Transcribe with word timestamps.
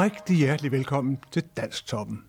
Rigtig 0.00 0.36
hjertelig 0.36 0.72
velkommen 0.72 1.18
til 1.30 1.42
Dansk 1.56 1.86
Toppen. 1.86 2.24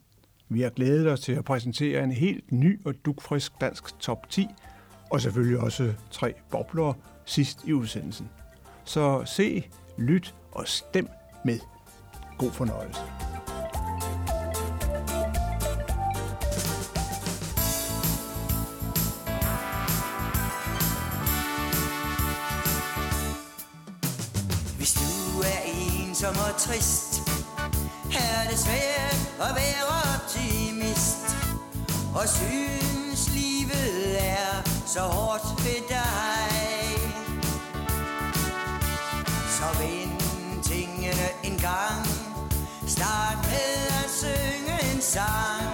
Vi 0.50 0.62
har 0.62 0.70
glædet 0.70 1.12
os 1.12 1.20
til 1.20 1.32
at 1.32 1.46
præsentere 1.46 2.04
en 2.04 2.12
helt 2.12 2.52
ny 2.52 2.80
og 2.86 2.94
dugfrisk 3.06 3.52
dansk 3.62 4.00
top 4.00 4.30
10, 4.30 4.48
og 5.10 5.22
selvfølgelig 5.22 5.60
også 5.60 5.94
tre 6.12 6.34
bobler 6.50 6.94
sidst 7.26 7.64
i 7.66 7.74
udsendelsen. 7.74 8.30
Så 8.84 9.26
se, 9.26 9.64
lyt 9.98 10.36
og 10.52 10.68
stem 10.68 11.08
med. 11.46 11.60
God 12.38 12.52
fornøjelse. 12.52 13.02
Hvis 24.78 24.94
du 24.94 25.40
er 25.40 25.60
ensom 26.10 26.36
og 26.50 26.60
trist 26.60 27.11
er 28.14 28.50
det 28.50 28.60
svært 28.60 29.20
at 29.40 29.56
være 29.56 29.84
optimist 30.14 31.36
Og 32.16 32.28
synes 32.28 33.30
livet 33.30 34.18
er 34.20 34.62
så 34.86 35.00
hårdt 35.00 35.64
ved 35.64 35.82
dig. 35.90 37.02
Så 39.50 39.68
vend 39.80 40.64
tingene 40.64 41.28
en 41.44 41.58
gang. 41.58 42.08
Start 42.88 43.38
med 43.44 43.88
at 44.04 44.10
synge 44.20 44.94
en 44.94 45.02
sang. 45.02 45.71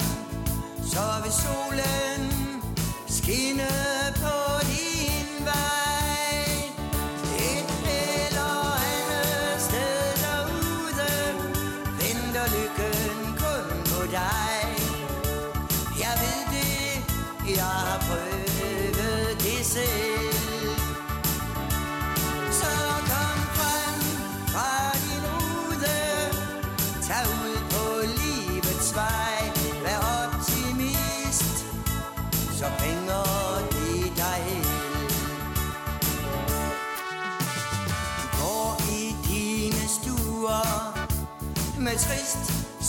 Med 41.97 42.03
trist 42.03 42.43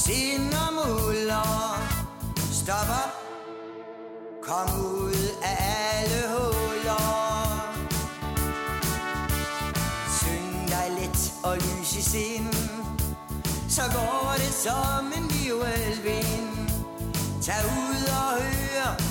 sind 0.04 0.54
og 0.54 0.70
muller. 0.74 1.48
Stop 2.52 2.88
op, 3.04 3.14
kom 4.42 4.80
ud 4.80 5.20
af 5.42 5.56
alle 5.94 6.20
huller. 6.34 7.06
Syng 10.20 10.68
dig 10.68 10.86
let 10.98 11.32
og 11.42 11.56
lys 11.56 11.96
i 11.96 12.02
sind, 12.02 12.54
så 13.68 13.82
går 13.94 14.34
det 14.36 14.52
som 14.64 15.04
en 15.16 15.30
virvelvind. 15.30 16.68
Tag 17.42 17.64
ud 17.64 18.02
og 18.08 18.42
hør 18.42 19.07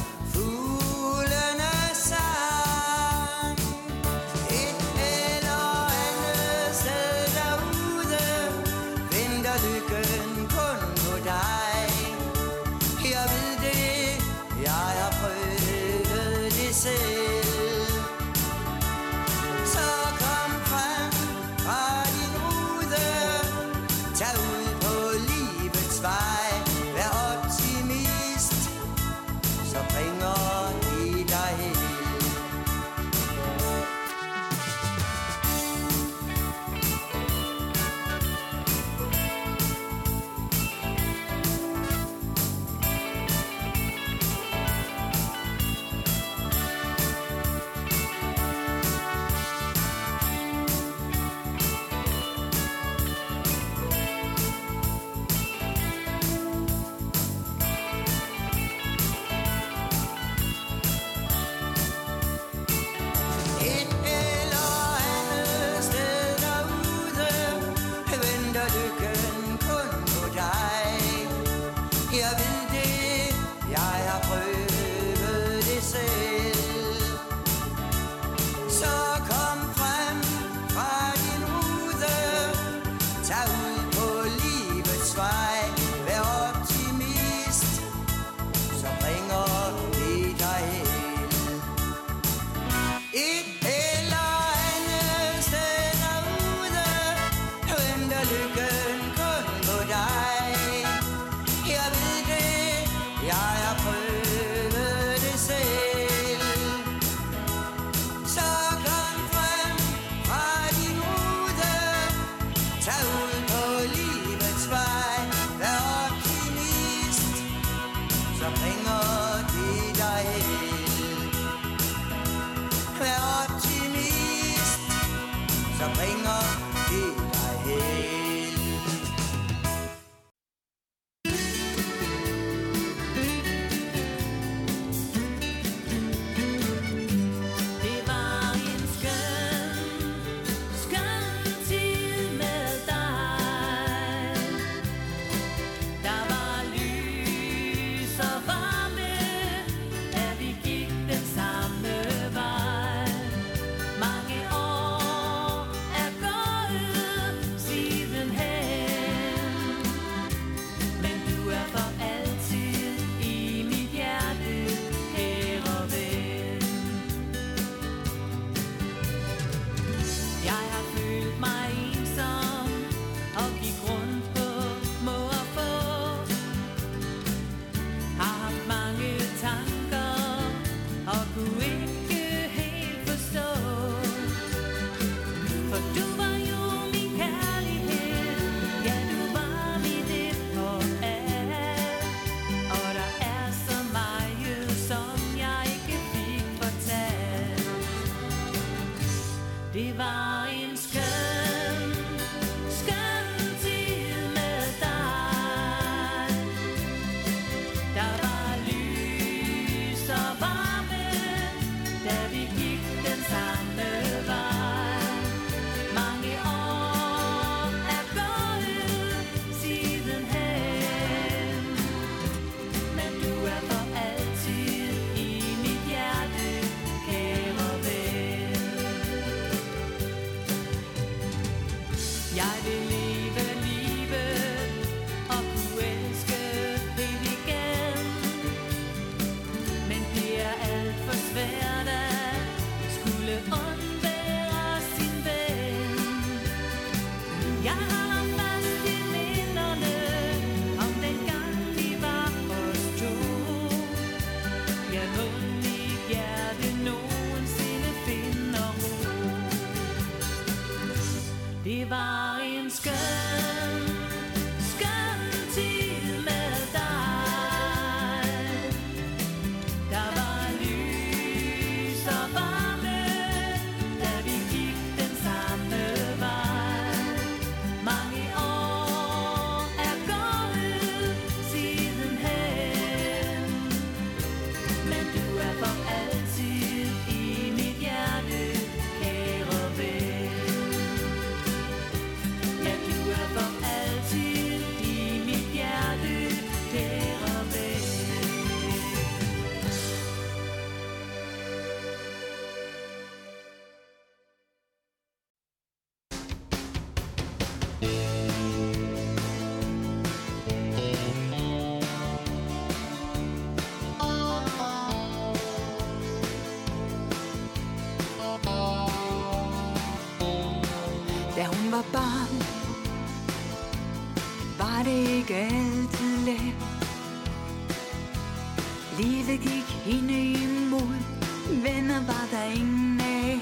var 332.07 332.27
der 332.31 332.43
ingen 332.43 333.01
af. 333.01 333.39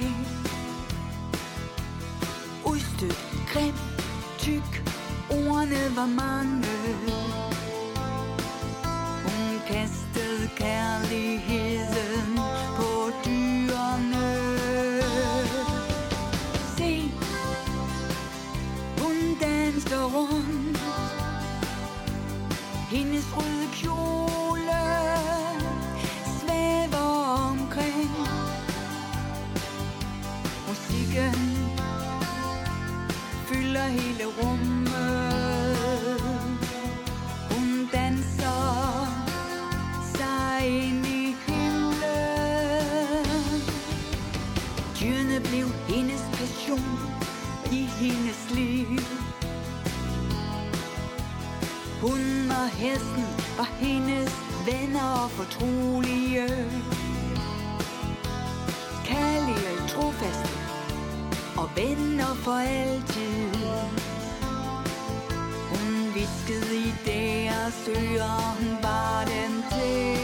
Udstødt, 2.66 3.26
grim, 3.54 3.74
tyk, 4.38 4.84
ordene 5.30 5.96
var 5.96 6.06
mange. 6.06 7.45
Hun 53.00 53.26
var 53.58 53.70
hendes 53.80 54.32
venner 54.66 55.24
og 55.24 55.32
fortrolige. 55.32 56.48
Kærlige, 59.06 59.88
trofaste 59.88 60.50
og 61.58 61.70
venner 61.76 62.34
for 62.44 62.52
altid. 62.52 63.56
Hun 65.70 66.14
viskede 66.14 66.78
i 66.78 66.94
deres 67.06 67.90
ører, 67.90 68.56
hun 68.60 68.78
var 68.84 69.26
den 69.26 69.54
til. 69.72 70.16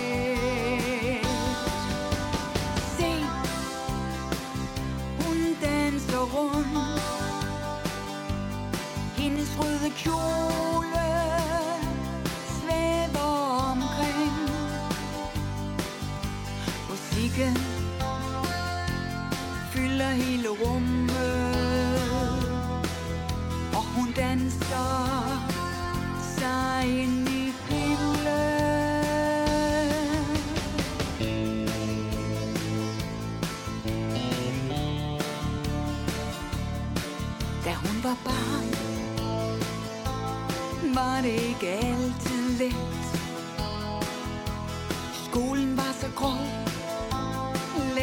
Se, 2.97 3.11
hun 5.23 5.55
danser 5.61 6.23
rundt 6.35 7.01
Hendes 9.17 9.57
røde 9.59 9.89
kjole 9.97 11.00
igen 17.35 17.57
fylder 19.71 20.09
hele 20.09 20.49
rummet. 20.49 21.11
Og 23.73 23.83
hun 23.83 24.11
danser 24.15 25.49
sig 26.37 27.01
ind 27.01 27.29
i 27.29 27.53
himlen. 27.69 28.61
Da 37.65 37.73
hun 37.73 38.03
var 38.03 38.17
barn 38.25 38.67
Var 40.95 41.21
det 41.21 41.41
ikke 41.49 41.67
altid 41.67 42.57
let. 42.57 42.75
Skolen 45.29 45.77
var 45.77 45.91
så 46.01 46.07
grov 46.15 46.70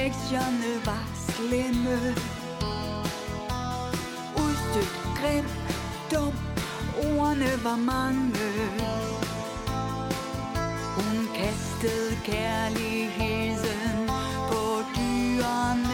Lektierne 0.09 0.87
var 0.87 1.05
slemme 1.29 2.15
Udstødt, 4.37 4.95
grim, 5.19 5.45
dum. 6.11 6.35
Ordene 7.19 7.65
var 7.65 7.77
mange. 7.77 8.49
Hun 10.97 11.29
kastede 11.35 12.17
kærligheden 12.25 14.09
på 14.51 14.83
dyrene. 14.97 15.88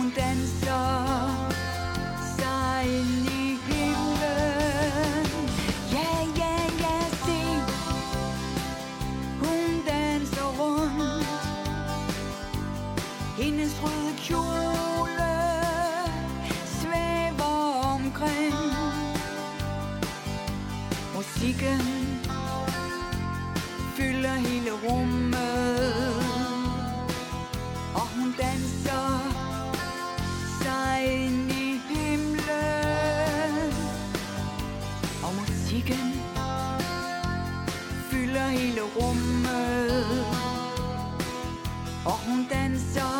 Hun 0.00 0.12
danser 0.16 1.50
sig 2.38 2.84
ind 2.84 3.26
i 3.26 3.58
himlen. 3.66 5.26
Ja, 5.92 6.12
ja, 6.40 6.56
ja, 6.84 6.98
se. 7.24 7.40
Hun 9.42 9.82
danser 9.86 10.48
rundt. 10.60 11.26
Hendes 13.36 13.72
røde 13.82 14.12
kjole 14.26 15.32
svæver 16.80 17.58
omkring. 17.94 18.54
Musikken 21.14 21.80
fylder 23.96 24.34
hele 24.34 24.70
rummet. 24.70 25.69
Rummet. 39.00 40.26
Og 42.04 42.16
hun 42.26 42.46
danser 42.52 43.19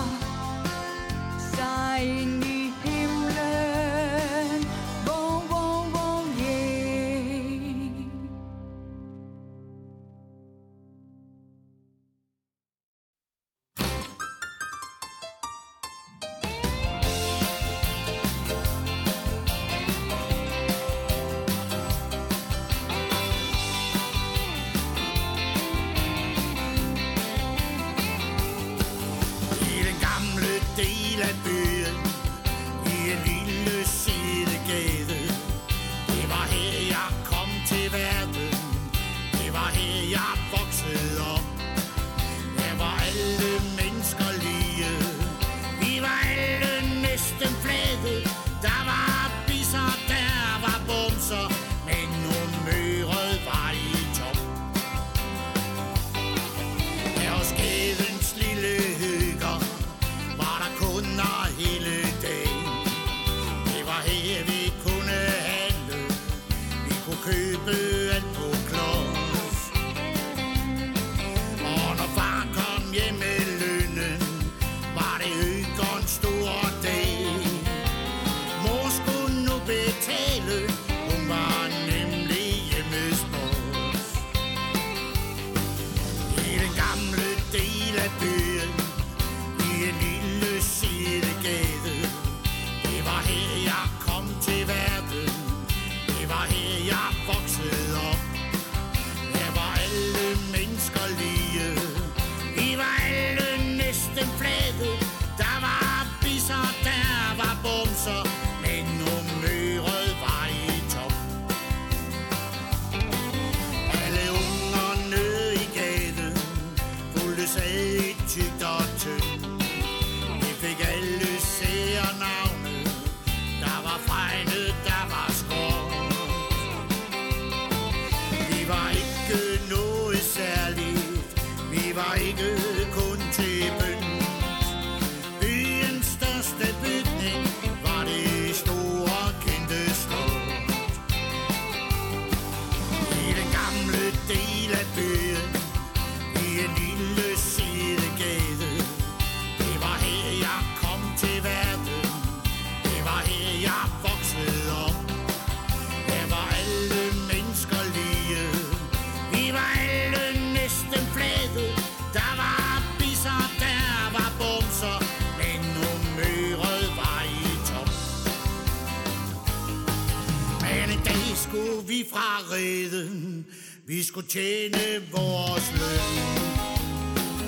vi 172.00 172.06
fra 172.10 172.40
reden. 172.52 173.46
Vi 173.86 174.02
skulle 174.02 174.28
tjene 174.28 175.02
vores 175.12 175.72
løn. 175.80 176.16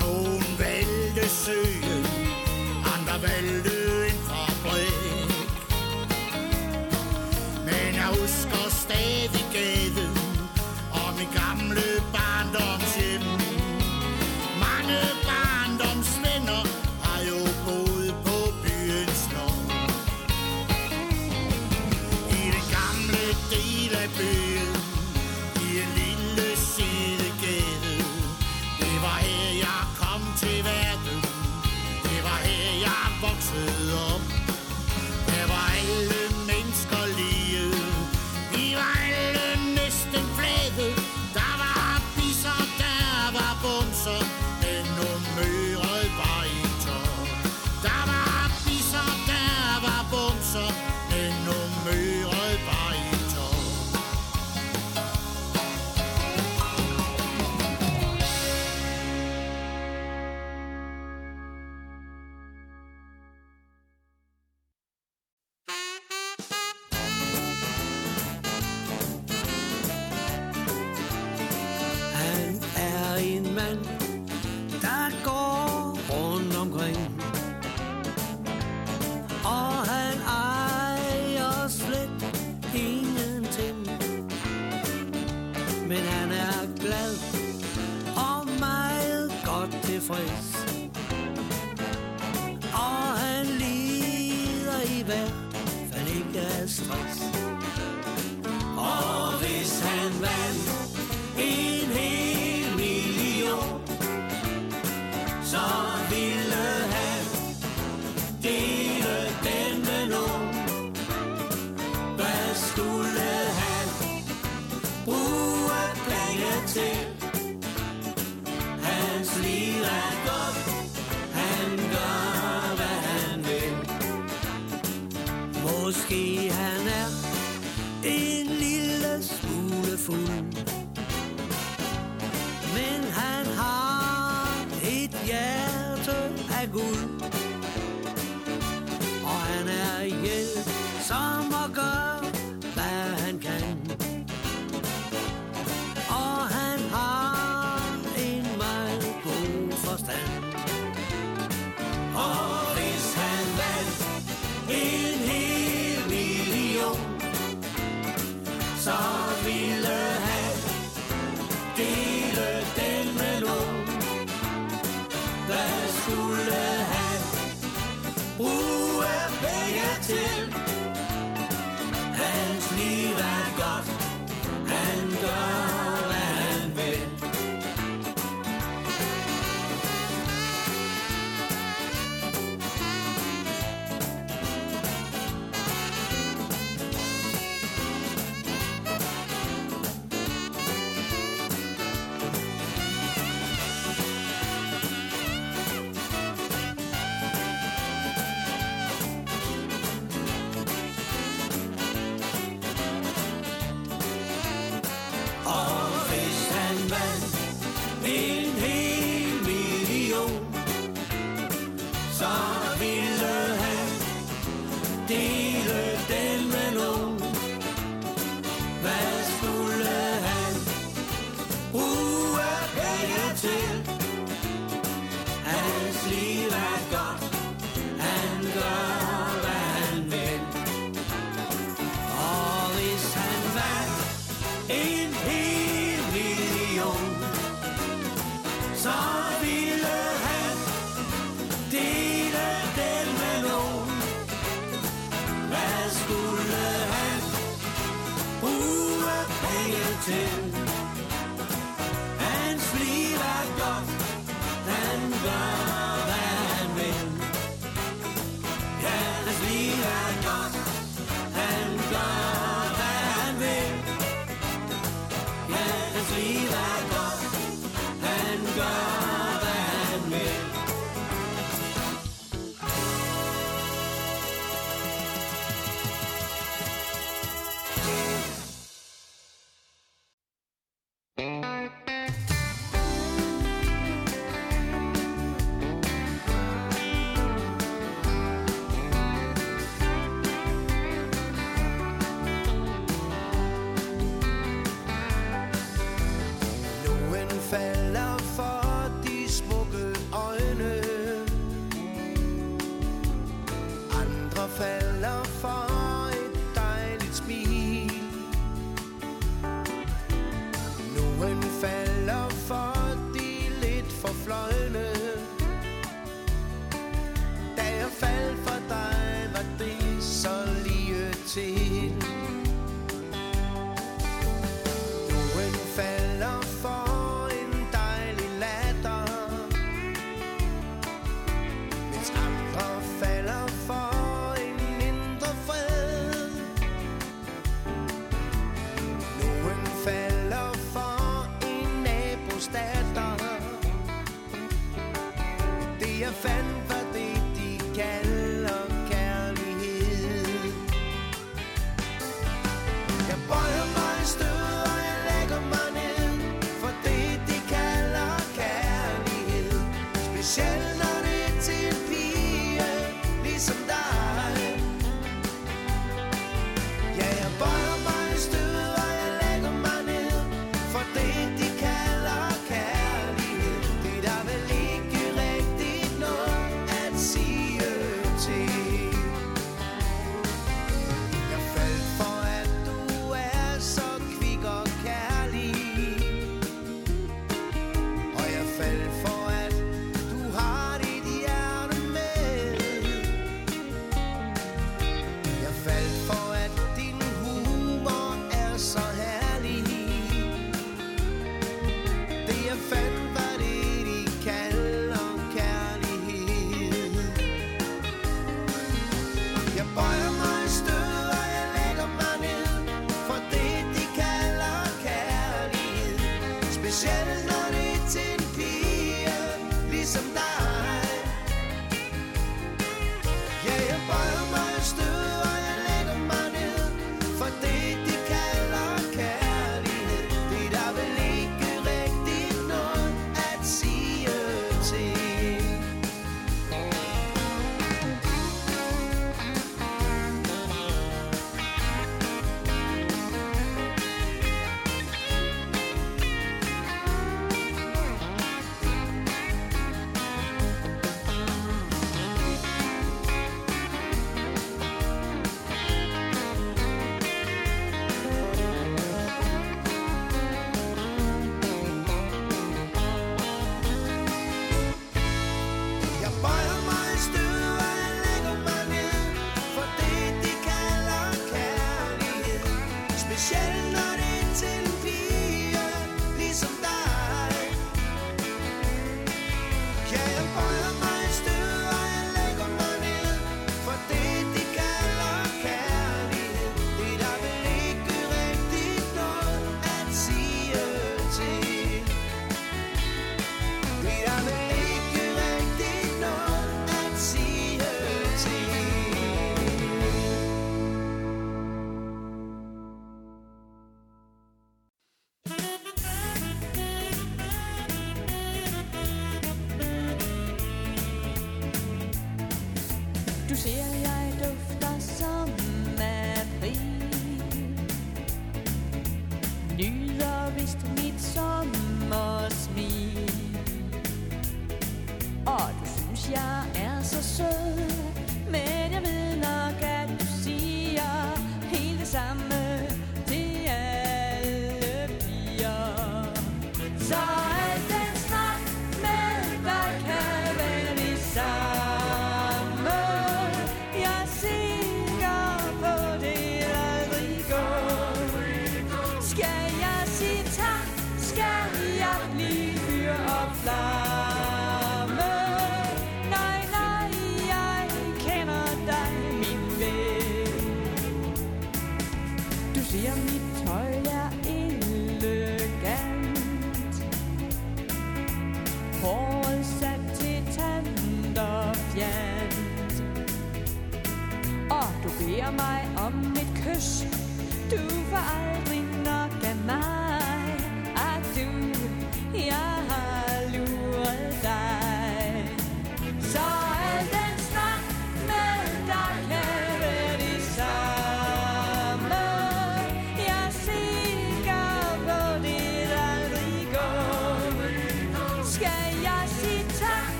Nogen 0.00 0.44
valgte 0.58 1.28
søen, 1.28 2.04
andre 2.94 3.16
valgte 3.22 3.76
en 4.10 4.18
fabrik. 4.28 5.30
Men 7.68 7.94
jeg 8.00 8.08
husker 8.20 8.64
stadig 8.84 9.46
gaden 9.52 10.12
og 10.92 11.08
min 11.18 11.30
gamle 11.40 11.93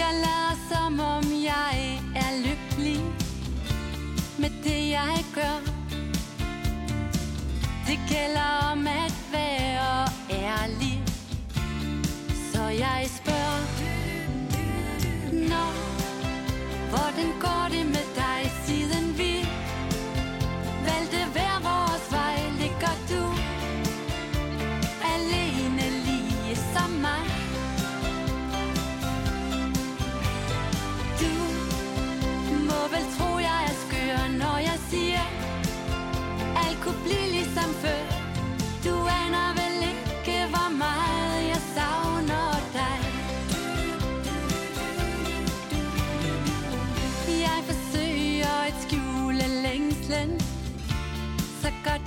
Jeg 0.00 0.14
lader 0.24 0.56
som 0.70 1.00
om 1.00 1.24
jeg 1.44 2.00
er 2.16 2.30
lykkelig 2.46 3.00
Med 4.38 4.50
det 4.64 4.90
jeg 4.90 5.24
gør. 5.34 5.58
Det 7.86 7.98
gælder 8.08 8.70
om 8.72 8.86
at 8.86 9.14
være 9.32 10.08
ærlig 10.30 11.02
Så 12.52 12.62
jeg 12.62 13.08
spørger 13.18 13.62
Nå, 15.32 15.64
hvordan 16.90 17.30
går 17.40 17.66
det 17.70 17.86
med 17.86 18.09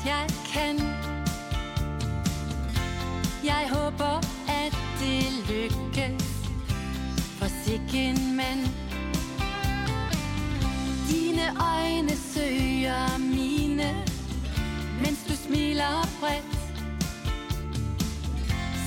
jeg 0.05 0.27
kan. 0.53 0.79
Jeg 3.43 3.69
håber, 3.71 4.17
at 4.47 4.73
det 4.99 5.23
lykkes. 5.49 6.23
For 7.39 7.47
sikken 7.65 8.35
mand. 8.35 8.67
Dine 11.09 11.47
øjne 11.73 12.17
søger 12.33 13.17
mine 13.17 13.95
Mens 15.01 15.19
du 15.27 15.35
smiler 15.35 16.07
bredt. 16.19 16.53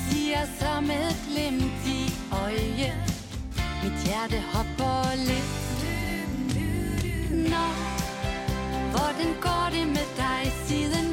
Siger 0.09 0.41
som 0.59 0.83
et 0.83 1.17
glimt 1.29 1.87
i 1.87 2.13
øje. 2.31 2.93
Mit 3.83 3.97
hjerte 4.05 4.43
hopper 4.53 5.15
lidt. 5.15 5.57
Nå, 7.49 7.65
hvordan 8.91 9.33
går 9.41 9.69
det 9.71 9.87
med 9.87 10.07
dig 10.17 10.51
siden 10.65 11.06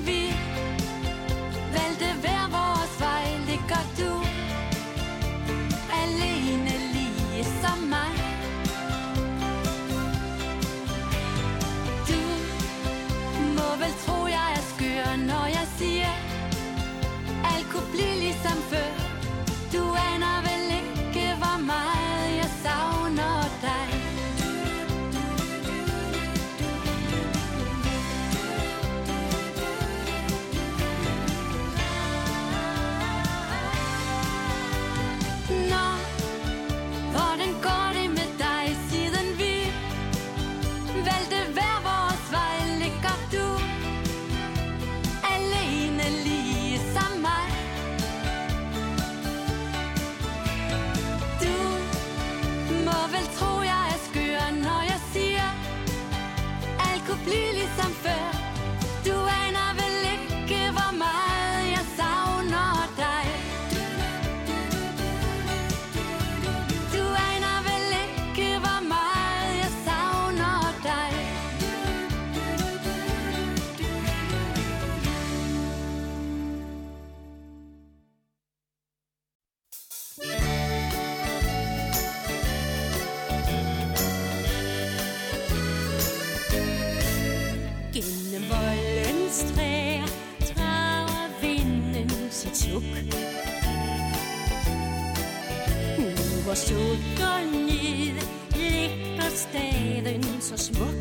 haven 99.95 100.41
så 100.41 100.57
smuk. 100.57 100.95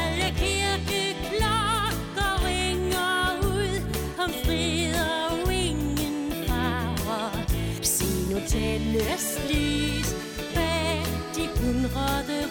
Alle 0.00 0.28
kirkeklokker 0.40 2.32
ringer 2.46 3.38
ud 3.44 3.74
Om 4.24 4.30
fred 4.44 4.94
og 4.94 5.54
ingen 5.54 6.32
farer 6.46 7.30
Se 7.82 8.04
nu 8.30 8.40
tændes 8.48 9.40
lys 9.50 10.14
Bag 10.54 11.02
de 11.36 11.48
hundrede 11.60 12.49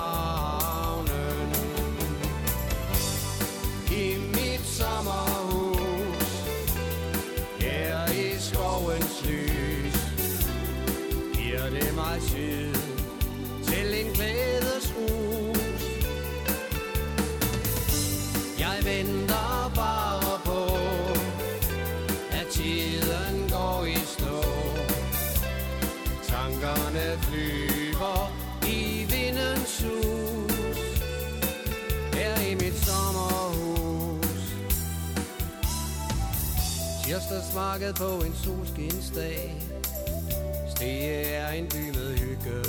Giv 3.89 4.24
mig 12.15 12.23
til 13.65 14.07
en 14.07 14.13
glædesrus. 14.15 15.83
Jeg 18.59 18.79
venter 18.85 19.73
bare 19.75 20.41
på, 20.45 20.65
at 22.33 22.47
tiden 22.51 23.51
går 23.51 23.85
i 23.85 23.95
stå. 23.95 24.43
Tankerne 26.23 27.19
flyver 27.23 28.33
i 28.67 29.07
vindens 29.11 29.69
sus. 29.69 30.79
Her 32.13 32.41
i 32.51 32.55
mit 32.55 32.77
sommerhus. 32.87 34.45
Tirsdagsmarked 37.05 37.95
på 37.95 38.25
en 38.25 38.35
solskinsdag. 38.35 39.64
Det 40.85 41.37
er 41.37 41.49
en 41.49 41.67
by 41.67 41.99
med 41.99 42.19
hygge. 42.19 42.61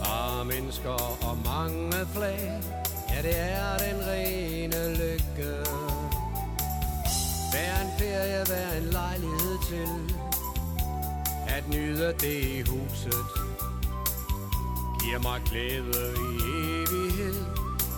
Og 0.00 0.46
mennesker 0.46 1.26
og 1.28 1.38
mange 1.44 2.06
flag. 2.14 2.62
Ja, 3.10 3.22
det 3.22 3.40
er 3.40 3.78
den 3.78 4.06
rene 4.08 4.94
lykke. 4.94 5.52
Hver 7.50 7.74
en 7.82 7.90
ferie, 7.98 8.44
hver 8.46 8.72
en 8.78 8.84
lejlighed 8.84 9.58
til 9.68 10.16
At 11.48 11.68
nyde 11.68 12.14
det 12.20 12.44
i 12.44 12.60
huset 12.60 13.24
Giver 15.00 15.18
mig 15.22 15.40
glæde 15.44 16.14
i 16.30 16.36
evighed 16.46 17.34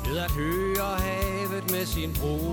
Ved 0.07 0.18
at 0.18 0.31
høre 0.31 0.98
havet 0.98 1.70
med 1.70 1.87
sin 1.87 2.12
brusen 2.20 2.50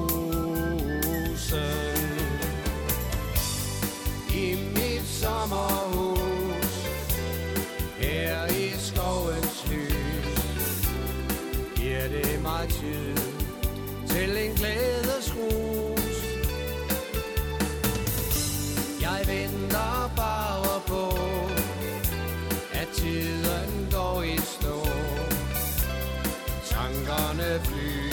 I 4.29 4.55
min 4.75 4.96
sommerhus. 5.27 6.73
Her 7.97 8.45
i 8.63 8.65
skovens 8.87 9.57
lys 9.69 10.89
Giver 11.75 12.07
det 12.07 12.41
mig 12.41 12.69
tid 12.69 13.17
Til 14.07 14.37
en 14.37 14.51
glædesrus. 14.55 16.17
Jeg 19.01 19.19
venter 19.27 20.11
bare 20.15 20.81
på, 20.87 21.05
at 22.73 22.87
tiden 22.93 23.87
går 23.91 24.21
i 24.23 24.37
stå. 24.37 24.77
Tankerne 26.65 27.59
flyver. 27.63 28.06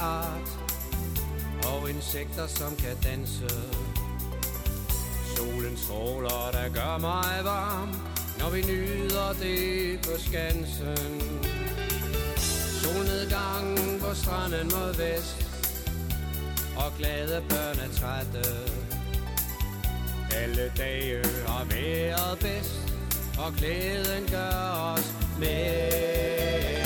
Art. 0.00 0.48
Og 1.64 1.90
insekter, 1.90 2.46
som 2.46 2.76
kan 2.76 2.96
danse. 3.02 3.48
Solen 5.40 5.76
stråler, 5.76 6.50
der 6.52 6.68
gør 6.74 6.98
mig 6.98 7.44
varm 7.44 7.88
Når 8.38 8.50
vi 8.50 8.62
nyder 8.62 9.32
det 9.42 10.00
på 10.00 10.10
skansen 10.18 11.22
Solnedgangen 12.82 14.00
på 14.00 14.14
stranden 14.14 14.68
mod 14.74 14.96
vest 14.96 15.46
Og 16.76 16.92
glade 16.98 17.42
børn 17.48 17.78
er 17.78 17.92
trætte 18.00 18.48
Alle 20.32 20.72
dage 20.78 21.24
har 21.46 21.64
været 21.64 22.38
bedst 22.38 22.94
Og 23.38 23.52
glæden 23.52 24.26
gør 24.30 24.94
os 24.94 25.14
med 25.38 26.79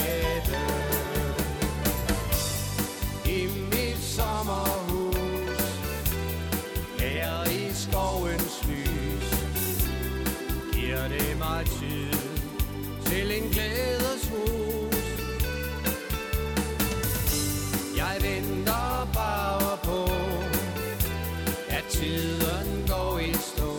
tiden 22.04 22.88
går 22.88 23.18
i 23.18 23.32
stå. 23.32 23.72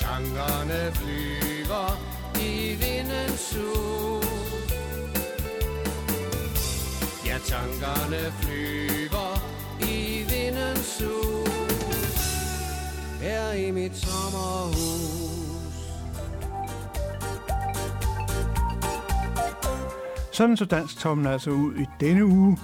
Tankerne 0.00 0.92
flyver 0.94 1.88
i 2.40 2.74
vindens 2.82 3.40
sus 3.40 4.24
Ja, 7.26 7.38
tankerne 7.44 8.32
flyver 8.40 9.30
i 9.80 10.24
vindens 10.30 10.86
sus 10.98 12.18
Her 13.20 13.52
i 13.52 13.70
mit 13.70 13.96
sommerhus. 13.96 14.78
Sådan 20.32 20.56
så 20.56 20.64
Dansktoppen 20.64 21.26
altså 21.26 21.50
ud 21.50 21.74
i 21.74 21.86
denne 22.00 22.26
uge, 22.26 22.58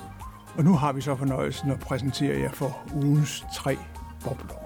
og 0.59 0.65
nu 0.65 0.73
har 0.75 0.93
vi 0.93 1.01
så 1.01 1.17
fornøjelsen 1.17 1.71
at 1.71 1.81
præsentere 1.81 2.39
jer 2.39 2.51
for 2.51 2.83
ugens 2.95 3.45
tre 3.55 3.77
bobler. 4.25 4.64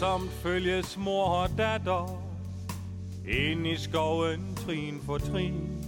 Langsomt 0.00 0.32
følges 0.32 0.96
mor 0.98 1.24
og 1.24 1.48
datter 1.58 2.22
Ind 3.28 3.66
i 3.66 3.76
skoven 3.76 4.54
trin 4.56 5.00
for 5.06 5.18
trin. 5.18 5.84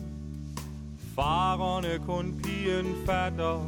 Farerne 1.15 2.07
kun 2.07 2.41
pigen 2.43 2.95
fatter 3.07 3.67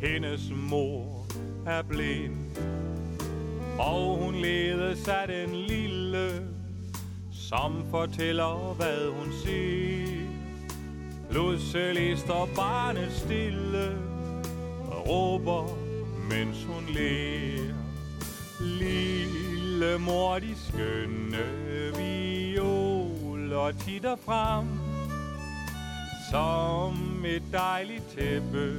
Hendes 0.00 0.52
mor 0.70 1.26
er 1.66 1.82
blind. 1.82 2.36
Og 3.78 4.16
hun 4.16 4.34
ledes 4.34 5.08
af 5.08 5.28
den 5.28 5.54
lille 5.54 6.30
Som 7.32 7.84
fortæller 7.90 8.74
hvad 8.74 9.10
hun 9.10 9.32
ser 9.44 10.26
Pludselig 11.30 12.18
står 12.18 12.48
barnet 12.56 13.12
stille 13.12 13.98
Og 14.86 15.08
råber 15.08 15.68
mens 16.30 16.64
hun 16.64 16.94
ler. 16.94 17.61
Lille 18.62 19.98
mor, 19.98 20.38
de 20.38 20.54
skønne 20.68 21.46
violer 21.96 23.72
titter 23.84 24.16
frem 24.16 24.66
Som 26.30 27.24
et 27.26 27.42
dejligt 27.52 28.04
tæppe, 28.18 28.74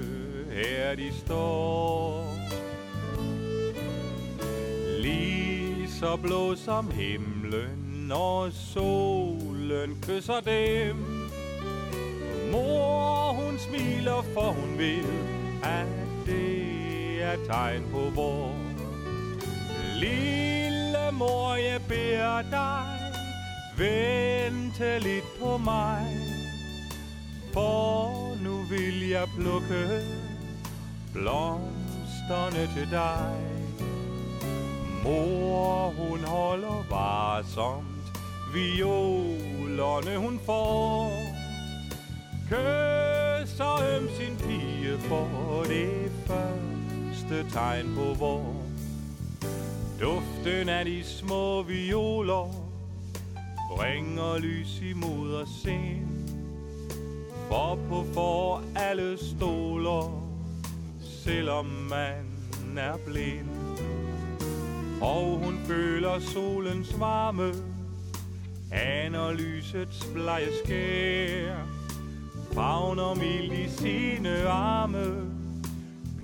her 0.51 0.95
de 0.95 1.11
står. 1.25 2.25
Lige 5.01 5.91
så 5.91 6.17
blå 6.17 6.55
som 6.55 6.91
himlen, 6.91 8.05
når 8.07 8.49
solen 8.49 9.97
kysser 10.01 10.39
dem. 10.39 10.95
Mor, 12.51 13.33
hun 13.33 13.57
smiler, 13.59 14.21
for 14.33 14.51
hun 14.51 14.77
ved, 14.77 15.05
at 15.63 15.87
det 16.25 17.23
er 17.23 17.35
tegn 17.45 17.83
på 17.91 17.99
vor 18.15 18.72
Lille 19.93 21.11
mor, 21.11 21.55
jeg 21.55 21.81
beder 21.87 22.41
dig, 22.41 22.85
vente 23.77 24.99
lidt 24.99 25.39
på 25.39 25.57
mig. 25.57 26.05
For 27.53 28.43
nu 28.43 28.61
vil 28.69 29.09
jeg 29.09 29.27
plukke 29.37 30.01
blomsterne 31.13 32.69
til 32.75 32.91
dig. 32.91 33.35
Mor, 35.03 35.93
hun 35.97 36.19
holder 36.19 36.85
varsomt, 36.89 38.17
violerne 38.53 40.17
hun 40.17 40.39
får. 40.45 41.11
Kysser 42.49 43.95
øm 43.95 44.09
sin 44.17 44.37
pige 44.37 44.99
for 44.99 45.63
det 45.67 46.11
første 46.27 47.49
tegn 47.49 47.95
på 47.95 48.13
vor. 48.19 48.62
Duften 50.03 50.69
af 50.69 50.85
de 50.85 51.03
små 51.03 51.61
violer 51.61 52.49
bringer 53.69 54.37
lys 54.39 54.81
imod 54.81 55.33
os 55.33 55.49
sind. 55.63 56.29
For 57.47 57.79
på 57.89 58.05
for 58.13 58.61
alle 58.75 59.17
stoler, 59.17 60.23
selvom 61.01 61.65
man 61.65 62.25
er 62.77 62.97
blind. 63.05 63.49
Og 65.01 65.37
hun 65.43 65.59
føler 65.65 66.19
solens 66.19 66.99
varme, 66.99 67.53
aner 68.71 69.31
lysets 69.31 70.05
blege 70.13 70.49
skær. 70.63 71.55
Fagner 72.53 73.15
mild 73.15 73.51
i 73.51 73.69
sine 73.69 74.47
arme, 74.47 75.31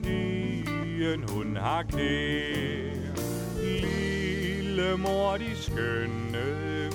pigen 0.04 1.30
hun 1.30 1.56
har 1.56 1.84
kær. 1.84 2.89
Lille 3.70 4.98
mor, 4.98 5.38
de 5.38 5.56
skønne 5.56 6.46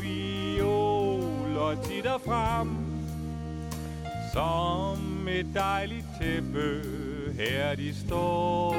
violer 0.02 1.82
titter 1.82 2.18
frem 2.18 2.68
Som 4.32 5.28
et 5.28 5.46
dejligt 5.54 6.06
tæppe, 6.20 6.82
her 7.38 7.74
de 7.74 7.94
står. 7.94 8.76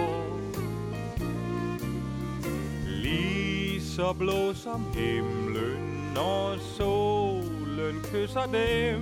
Lige 2.88 3.82
så 3.82 4.14
blå 4.14 4.54
som 4.54 4.86
himlen, 4.94 6.12
når 6.16 6.58
solen 6.78 7.96
kysser 8.04 8.46
dem. 8.46 9.02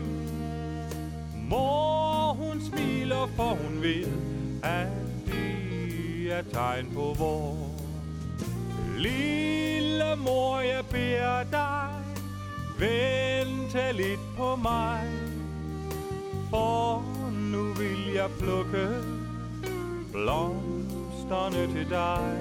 Mor, 1.50 2.34
hun 2.34 2.62
smiler, 2.62 3.28
for 3.36 3.58
hun 3.64 3.82
ved, 3.82 4.06
at 4.64 4.88
det 5.26 6.34
er 6.34 6.41
tegn 6.41 6.91
på 6.94 7.16
vor. 7.20 7.72
Lille 9.04 10.16
mor, 10.18 10.60
jeg 10.60 10.86
beder 10.91 11.43
dig, 11.51 11.89
vente 12.80 13.91
lidt 13.93 14.20
på 14.38 14.56
mig. 14.56 15.08
For 16.49 17.04
nu 17.32 17.74
vil 17.74 18.14
jeg 18.14 18.30
plukke 18.39 18.88
blomsterne 20.12 21.74
til 21.74 21.89
dig. 21.89 22.39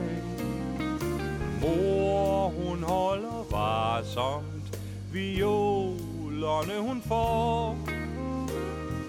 Mor, 1.60 2.48
hun 2.48 2.82
holder 2.82 3.46
varsomt, 3.50 4.78
violerne 5.12 6.80
hun 6.80 7.02
får. 7.02 7.76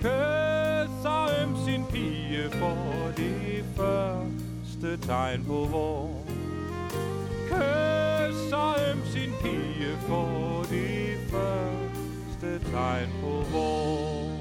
Kysser 0.02 1.42
øm 1.42 1.56
sin 1.66 1.86
pige 1.92 2.50
for 2.52 3.12
det 3.18 3.66
første 3.78 4.98
tegn 5.08 5.44
på 5.48 5.68
vor 5.72 6.23
kysser 7.54 8.92
øm 8.92 9.06
sin 9.06 9.32
pige 9.42 9.98
for 10.08 10.66
det 10.70 11.18
første 11.32 12.72
tegn 12.72 13.10
på. 13.22 14.33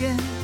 again. 0.00 0.39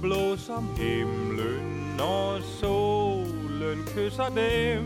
blå 0.00 0.36
som 0.36 0.68
himlen, 0.76 1.94
når 1.98 2.40
solen 2.60 3.84
kysser 3.94 4.28
dem. 4.34 4.84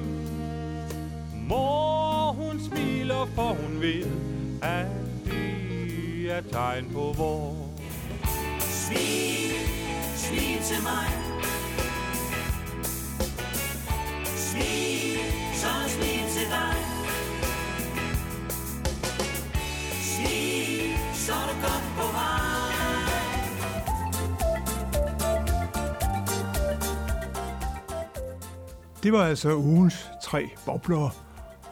Mor, 1.49 2.33
hun 2.33 2.61
smiler, 2.61 3.27
for 3.35 3.55
hun 3.55 3.81
ved, 3.81 4.07
at 4.63 4.87
det 5.25 6.31
er 6.31 6.41
tegn 6.53 6.91
på 6.93 7.15
vor. 7.17 7.55
Smil, 8.61 9.55
smil 10.17 10.63
til 10.63 10.83
mig. 10.83 11.24
Det 29.05 29.13
var 29.13 29.25
altså 29.25 29.57
ugens 29.57 30.11
tre 30.23 30.49
bobler, 30.67 31.17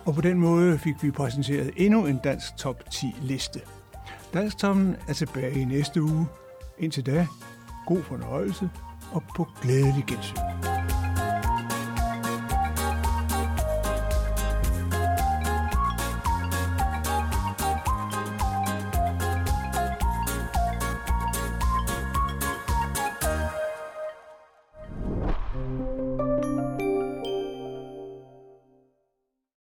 og 0.05 0.15
på 0.15 0.21
den 0.21 0.39
måde 0.39 0.79
fik 0.79 1.03
vi 1.03 1.11
præsenteret 1.11 1.71
endnu 1.77 2.07
en 2.07 2.19
dansk 2.25 2.57
top 2.57 2.91
10 2.91 3.07
liste. 3.23 3.61
Dansktoppen 4.35 4.97
er 5.09 5.13
tilbage 5.13 5.61
i 5.61 5.65
næste 5.65 6.03
uge. 6.03 6.27
Indtil 6.79 7.07
da, 7.07 7.27
god 7.87 8.03
fornøjelse 8.03 8.71
og 9.13 9.23
på 9.37 9.47
glædelig 9.63 10.05
gensyn. 10.07 10.72